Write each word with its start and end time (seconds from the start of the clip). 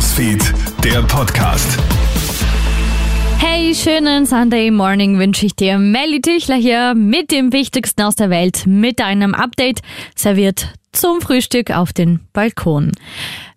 Newsfeed, 0.00 0.54
der 0.82 1.02
Podcast. 1.02 1.78
Hey, 3.36 3.74
schönen 3.74 4.24
Sunday 4.24 4.70
Morning 4.70 5.18
wünsche 5.18 5.44
ich 5.44 5.54
dir. 5.54 5.76
Melly 5.76 6.22
Tüchler 6.22 6.56
hier 6.56 6.94
mit 6.94 7.30
dem 7.30 7.52
Wichtigsten 7.52 8.00
aus 8.00 8.14
der 8.14 8.30
Welt, 8.30 8.62
mit 8.66 9.02
einem 9.02 9.34
Update, 9.34 9.80
serviert 10.16 10.72
zum 10.92 11.20
Frühstück 11.20 11.70
auf 11.70 11.92
den 11.92 12.20
Balkon. 12.32 12.92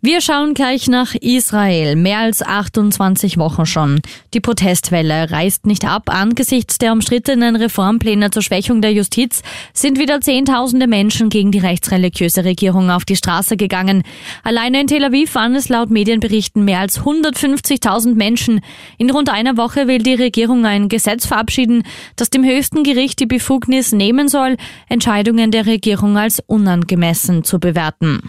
Wir 0.06 0.20
schauen 0.20 0.54
gleich 0.54 0.90
nach 0.90 1.16
Israel. 1.16 1.96
Mehr 1.96 2.20
als 2.20 2.42
28 2.42 3.38
Wochen 3.38 3.66
schon. 3.66 4.02
Die 4.34 4.42
Protestwelle 4.42 5.32
reißt 5.32 5.66
nicht 5.66 5.86
ab. 5.86 6.10
Angesichts 6.10 6.78
der 6.78 6.92
umstrittenen 6.92 7.56
Reformpläne 7.56 8.30
zur 8.30 8.42
Schwächung 8.42 8.82
der 8.82 8.92
Justiz 8.92 9.44
sind 9.72 9.98
wieder 9.98 10.20
Zehntausende 10.20 10.88
Menschen 10.88 11.30
gegen 11.30 11.54
die 11.54 11.60
rechtsreligiöse 11.60 12.44
Regierung 12.44 12.92
auf 12.92 13.06
die 13.06 13.16
Straße 13.16 13.56
gegangen. 13.56 14.04
Alleine 14.44 14.82
in 14.82 14.88
Tel 14.88 15.06
Aviv 15.06 15.36
waren 15.36 15.56
es 15.56 15.70
laut 15.70 15.90
Medienberichten 15.90 16.66
mehr 16.66 16.82
als 16.82 17.00
150.000 17.00 18.14
Menschen. 18.16 18.60
In 18.98 19.10
rund 19.10 19.30
einer 19.30 19.56
Woche 19.56 19.88
will 19.88 20.00
die 20.00 20.16
Regierung 20.16 20.66
ein 20.66 20.90
Gesetz 20.90 21.26
verabschieden, 21.26 21.84
das 22.18 22.30
dem 22.30 22.44
höchsten 22.44 22.84
Gericht 22.84 23.22
die 23.22 23.26
Befugnis 23.26 23.94
nehmen 23.94 24.28
soll, 24.28 24.58
Entscheidungen 24.90 25.52
der 25.52 25.66
Regierung 25.66 26.18
als 26.18 26.42
unangemessen 26.46 27.46
zu 27.46 27.58
bewerten. 27.58 28.20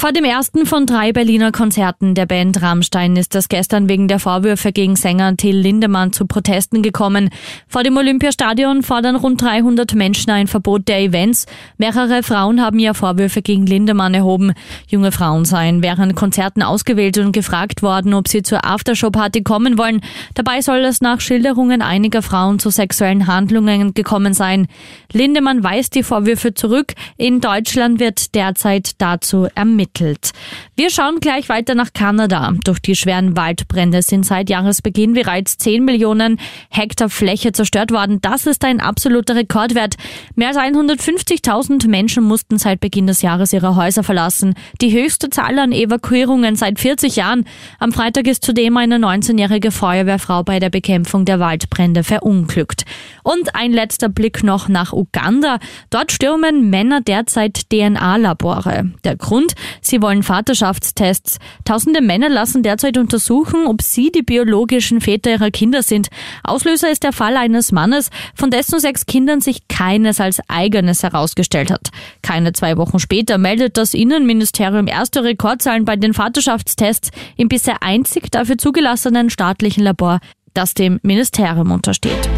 Vor 0.00 0.12
dem 0.12 0.24
ersten 0.24 0.64
von 0.64 0.86
drei 0.86 1.12
Berliner 1.12 1.52
Konzerten 1.52 2.14
der 2.14 2.24
Band 2.24 2.62
Rammstein 2.62 3.16
ist 3.16 3.34
es 3.34 3.50
gestern 3.50 3.90
wegen 3.90 4.08
der 4.08 4.18
Vorwürfe 4.18 4.72
gegen 4.72 4.96
Sänger 4.96 5.36
Till 5.36 5.58
Lindemann 5.58 6.14
zu 6.14 6.24
Protesten 6.24 6.80
gekommen. 6.80 7.28
Vor 7.68 7.82
dem 7.82 7.98
Olympiastadion 7.98 8.82
fordern 8.82 9.14
rund 9.14 9.42
300 9.42 9.94
Menschen 9.94 10.30
ein 10.30 10.46
Verbot 10.46 10.88
der 10.88 11.00
Events. 11.02 11.44
Mehrere 11.76 12.22
Frauen 12.22 12.62
haben 12.62 12.78
ja 12.78 12.94
Vorwürfe 12.94 13.42
gegen 13.42 13.66
Lindemann 13.66 14.14
erhoben. 14.14 14.54
Junge 14.88 15.12
Frauen 15.12 15.44
seien 15.44 15.82
während 15.82 16.16
Konzerten 16.16 16.62
ausgewählt 16.62 17.18
und 17.18 17.32
gefragt 17.32 17.82
worden, 17.82 18.14
ob 18.14 18.26
sie 18.26 18.42
zur 18.42 18.64
Aftershow-Party 18.64 19.42
kommen 19.42 19.76
wollen. 19.76 20.00
Dabei 20.32 20.62
soll 20.62 20.78
es 20.78 21.02
nach 21.02 21.20
Schilderungen 21.20 21.82
einiger 21.82 22.22
Frauen 22.22 22.58
zu 22.58 22.70
sexuellen 22.70 23.26
Handlungen 23.26 23.92
gekommen 23.92 24.32
sein. 24.32 24.66
Lindemann 25.12 25.62
weist 25.62 25.94
die 25.94 26.02
Vorwürfe 26.02 26.54
zurück. 26.54 26.94
In 27.18 27.42
Deutschland 27.42 28.00
wird 28.00 28.34
derzeit 28.34 28.92
dazu 28.96 29.46
ermittelt 29.54 29.89
ermittelt. 29.90 30.32
Wir 30.76 30.90
schauen 30.90 31.20
gleich 31.20 31.48
weiter 31.48 31.74
nach 31.74 31.92
Kanada. 31.92 32.52
Durch 32.64 32.80
die 32.80 32.96
schweren 32.96 33.36
Waldbrände 33.36 34.02
sind 34.02 34.24
seit 34.24 34.48
Jahresbeginn 34.48 35.14
bereits 35.14 35.58
10 35.58 35.84
Millionen 35.84 36.38
Hektar 36.70 37.10
Fläche 37.10 37.52
zerstört 37.52 37.90
worden. 37.90 38.20
Das 38.22 38.46
ist 38.46 38.64
ein 38.64 38.80
absoluter 38.80 39.36
Rekordwert. 39.36 39.96
Mehr 40.34 40.48
als 40.48 40.58
150.000 40.58 41.88
Menschen 41.88 42.24
mussten 42.24 42.58
seit 42.58 42.80
Beginn 42.80 43.06
des 43.06 43.22
Jahres 43.22 43.52
ihre 43.52 43.76
Häuser 43.76 44.02
verlassen. 44.02 44.54
Die 44.80 44.92
höchste 44.92 45.30
Zahl 45.30 45.58
an 45.58 45.72
Evakuierungen 45.72 46.56
seit 46.56 46.78
40 46.78 47.16
Jahren. 47.16 47.44
Am 47.78 47.92
Freitag 47.92 48.26
ist 48.26 48.44
zudem 48.44 48.76
eine 48.76 48.96
19-jährige 48.96 49.70
Feuerwehrfrau 49.70 50.42
bei 50.42 50.58
der 50.60 50.70
Bekämpfung 50.70 51.24
der 51.24 51.40
Waldbrände 51.40 52.04
verunglückt. 52.04 52.84
Und 53.22 53.54
ein 53.54 53.72
letzter 53.72 54.08
Blick 54.08 54.42
noch 54.42 54.68
nach 54.68 54.92
Uganda. 54.92 55.58
Dort 55.90 56.12
stürmen 56.12 56.70
Männer 56.70 57.00
derzeit 57.00 57.70
DNA-Labore. 57.70 58.90
Der 59.04 59.16
Grund, 59.16 59.54
Sie 59.80 60.02
wollen 60.02 60.22
Vaterschaftstests. 60.22 61.38
Tausende 61.64 62.00
Männer 62.00 62.28
lassen 62.28 62.62
derzeit 62.62 62.98
untersuchen, 62.98 63.66
ob 63.66 63.82
sie 63.82 64.10
die 64.12 64.22
biologischen 64.22 65.00
Väter 65.00 65.30
ihrer 65.30 65.50
Kinder 65.50 65.82
sind. 65.82 66.08
Auslöser 66.44 66.90
ist 66.90 67.02
der 67.02 67.12
Fall 67.12 67.36
eines 67.36 67.72
Mannes, 67.72 68.10
von 68.34 68.50
dessen 68.50 68.80
sechs 68.80 69.06
Kindern 69.06 69.40
sich 69.40 69.68
keines 69.68 70.20
als 70.20 70.40
eigenes 70.48 71.02
herausgestellt 71.02 71.70
hat. 71.70 71.88
Keine 72.22 72.52
zwei 72.52 72.76
Wochen 72.76 72.98
später 72.98 73.38
meldet 73.38 73.76
das 73.76 73.94
Innenministerium 73.94 74.86
erste 74.86 75.24
Rekordzahlen 75.24 75.84
bei 75.84 75.96
den 75.96 76.14
Vaterschaftstests 76.14 77.10
im 77.36 77.48
bisher 77.48 77.82
einzig 77.82 78.30
dafür 78.30 78.58
zugelassenen 78.58 79.30
staatlichen 79.30 79.82
Labor, 79.82 80.20
das 80.54 80.74
dem 80.74 80.98
Ministerium 81.02 81.70
untersteht. 81.70 82.28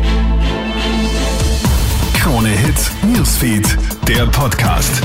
Krone 2.15 2.51
Hits, 2.51 2.91
Newsfeed, 3.03 3.77
der 4.07 4.27
Podcast. 4.27 5.03